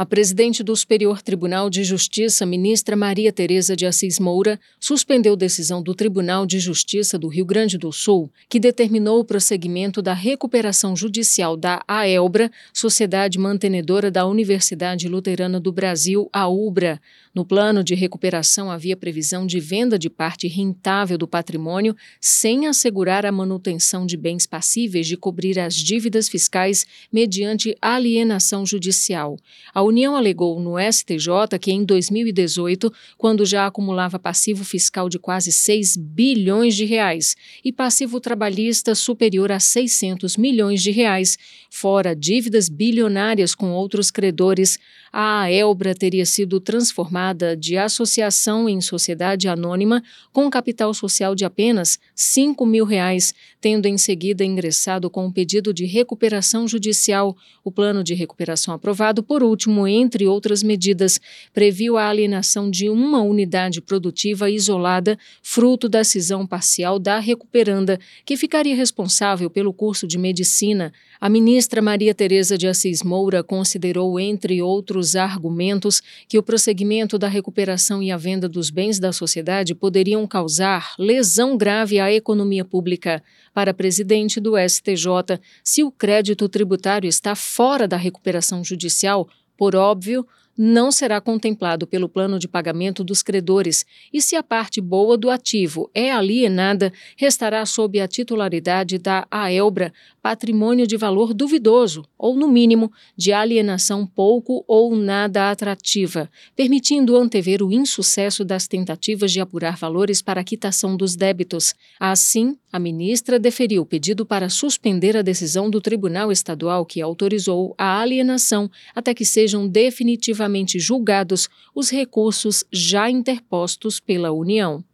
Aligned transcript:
A 0.00 0.06
presidente 0.06 0.62
do 0.62 0.74
Superior 0.74 1.20
Tribunal 1.20 1.68
de 1.68 1.84
Justiça, 1.84 2.46
ministra 2.46 2.96
Maria 2.96 3.30
Tereza 3.30 3.76
de 3.76 3.84
Assis 3.84 4.18
Moura, 4.18 4.58
suspendeu 4.80 5.36
decisão 5.36 5.82
do 5.82 5.94
Tribunal 5.94 6.46
de 6.46 6.58
Justiça 6.58 7.18
do 7.18 7.28
Rio 7.28 7.44
Grande 7.44 7.76
do 7.76 7.92
Sul, 7.92 8.32
que 8.48 8.58
determinou 8.58 9.20
o 9.20 9.24
prosseguimento 9.26 10.00
da 10.00 10.14
recuperação 10.14 10.96
judicial 10.96 11.54
da 11.54 11.82
AELBRA, 11.86 12.50
Sociedade 12.72 13.38
Mantenedora 13.38 14.10
da 14.10 14.24
Universidade 14.24 15.06
Luterana 15.06 15.60
do 15.60 15.70
Brasil, 15.70 16.30
a 16.32 16.48
UBRA. 16.48 16.98
No 17.34 17.44
plano 17.44 17.84
de 17.84 17.94
recuperação 17.94 18.70
havia 18.70 18.96
previsão 18.96 19.46
de 19.46 19.60
venda 19.60 19.98
de 19.98 20.08
parte 20.08 20.48
rentável 20.48 21.18
do 21.18 21.28
patrimônio 21.28 21.94
sem 22.18 22.66
assegurar 22.66 23.26
a 23.26 23.30
manutenção 23.30 24.06
de 24.06 24.16
bens 24.16 24.46
passíveis 24.46 25.06
de 25.06 25.16
cobrir 25.16 25.60
as 25.60 25.74
dívidas 25.74 26.26
fiscais 26.26 26.86
mediante 27.12 27.76
alienação 27.82 28.64
judicial. 28.64 29.36
A 29.74 29.89
União 29.90 30.16
alegou 30.16 30.58
no 30.58 30.76
STJ 30.78 31.58
que 31.60 31.70
em 31.70 31.84
2018, 31.84 32.92
quando 33.18 33.44
já 33.44 33.66
acumulava 33.66 34.18
passivo 34.18 34.64
fiscal 34.64 35.08
de 35.08 35.18
quase 35.18 35.52
6 35.52 35.96
bilhões 35.96 36.74
de 36.74 36.84
reais 36.84 37.36
e 37.64 37.72
passivo 37.72 38.20
trabalhista 38.20 38.94
superior 38.94 39.52
a 39.52 39.60
600 39.60 40.36
milhões 40.36 40.82
de 40.82 40.90
reais, 40.90 41.36
fora 41.68 42.14
dívidas 42.14 42.68
bilionárias 42.68 43.54
com 43.54 43.72
outros 43.72 44.10
credores, 44.10 44.78
a 45.12 45.42
AELBRA 45.42 45.94
teria 45.94 46.24
sido 46.24 46.60
transformada 46.60 47.56
de 47.56 47.76
associação 47.76 48.68
em 48.68 48.80
sociedade 48.80 49.48
anônima 49.48 50.02
com 50.32 50.48
capital 50.48 50.94
social 50.94 51.34
de 51.34 51.44
apenas 51.44 51.98
5 52.14 52.64
mil 52.64 52.84
reais, 52.84 53.34
tendo 53.60 53.86
em 53.86 53.98
seguida 53.98 54.44
ingressado 54.44 55.10
com 55.10 55.26
um 55.26 55.32
pedido 55.32 55.74
de 55.74 55.84
recuperação 55.84 56.68
judicial. 56.68 57.36
O 57.64 57.72
plano 57.72 58.04
de 58.04 58.14
recuperação 58.14 58.72
aprovado, 58.72 59.22
por 59.22 59.42
último, 59.42 59.79
entre 59.86 60.26
outras 60.26 60.62
medidas, 60.62 61.20
previu 61.52 61.96
a 61.96 62.08
alienação 62.08 62.70
de 62.70 62.88
uma 62.88 63.20
unidade 63.22 63.80
produtiva 63.80 64.50
isolada, 64.50 65.18
fruto 65.42 65.88
da 65.88 66.04
cisão 66.04 66.46
parcial 66.46 66.98
da 66.98 67.18
recuperanda, 67.18 67.98
que 68.24 68.36
ficaria 68.36 68.74
responsável 68.74 69.50
pelo 69.50 69.72
curso 69.72 70.06
de 70.06 70.18
medicina. 70.18 70.92
A 71.20 71.28
ministra 71.28 71.82
Maria 71.82 72.14
Tereza 72.14 72.56
de 72.56 72.66
Assis 72.66 73.02
Moura 73.02 73.42
considerou, 73.42 74.18
entre 74.18 74.62
outros 74.62 75.14
argumentos, 75.16 76.02
que 76.28 76.38
o 76.38 76.42
prosseguimento 76.42 77.18
da 77.18 77.28
recuperação 77.28 78.02
e 78.02 78.10
a 78.10 78.16
venda 78.16 78.48
dos 78.48 78.70
bens 78.70 78.98
da 78.98 79.12
sociedade 79.12 79.74
poderiam 79.74 80.26
causar 80.26 80.94
lesão 80.98 81.56
grave 81.56 82.00
à 82.00 82.12
economia 82.12 82.64
pública. 82.64 83.22
Para 83.52 83.74
presidente 83.74 84.40
do 84.40 84.54
STJ, 84.56 85.40
se 85.62 85.82
o 85.82 85.90
crédito 85.90 86.48
tributário 86.48 87.08
está 87.08 87.34
fora 87.34 87.86
da 87.86 87.96
recuperação 87.96 88.64
judicial, 88.64 89.28
por 89.60 89.76
óbvio, 89.76 90.26
não 90.62 90.92
será 90.92 91.22
contemplado 91.22 91.86
pelo 91.86 92.06
plano 92.06 92.38
de 92.38 92.46
pagamento 92.46 93.02
dos 93.02 93.22
credores 93.22 93.86
e, 94.12 94.20
se 94.20 94.36
a 94.36 94.42
parte 94.42 94.78
boa 94.78 95.16
do 95.16 95.30
ativo 95.30 95.90
é 95.94 96.12
alienada, 96.12 96.92
restará 97.16 97.64
sob 97.64 97.98
a 97.98 98.06
titularidade 98.06 98.98
da 98.98 99.26
AELBRA 99.30 99.90
patrimônio 100.20 100.86
de 100.86 100.98
valor 100.98 101.32
duvidoso 101.32 102.04
ou, 102.18 102.36
no 102.36 102.46
mínimo, 102.46 102.92
de 103.16 103.32
alienação 103.32 104.06
pouco 104.06 104.62
ou 104.68 104.94
nada 104.94 105.50
atrativa, 105.50 106.30
permitindo 106.54 107.16
antever 107.16 107.62
o 107.62 107.72
insucesso 107.72 108.44
das 108.44 108.68
tentativas 108.68 109.32
de 109.32 109.40
apurar 109.40 109.78
valores 109.78 110.20
para 110.20 110.42
a 110.42 110.44
quitação 110.44 110.94
dos 110.94 111.16
débitos. 111.16 111.74
Assim, 111.98 112.54
a 112.70 112.78
ministra 112.78 113.38
deferiu 113.38 113.80
o 113.80 113.86
pedido 113.86 114.26
para 114.26 114.50
suspender 114.50 115.16
a 115.16 115.22
decisão 115.22 115.70
do 115.70 115.80
Tribunal 115.80 116.30
Estadual 116.30 116.84
que 116.84 117.00
autorizou 117.00 117.74
a 117.78 117.98
alienação 117.98 118.70
até 118.94 119.14
que 119.14 119.24
sejam 119.24 119.66
definitivamente 119.66 120.49
julgados 120.78 121.48
os 121.74 121.90
recursos 121.90 122.64
já 122.72 123.08
interpostos 123.10 124.00
pela 124.00 124.32
União. 124.32 124.84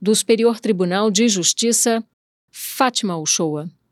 Do 0.00 0.14
Superior 0.14 0.60
Tribunal 0.60 1.10
de 1.10 1.28
Justiça, 1.28 2.04
Fátima 2.50 3.16
Uchoa. 3.16 3.70